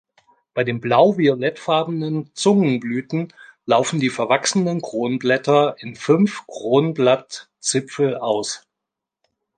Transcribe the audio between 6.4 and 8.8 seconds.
Kronblattzipfel aus.